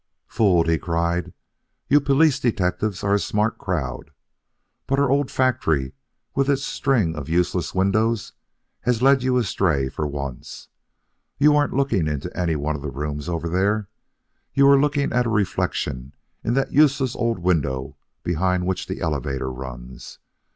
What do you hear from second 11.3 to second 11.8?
You weren't